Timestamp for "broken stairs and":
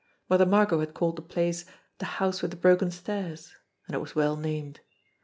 2.57-3.95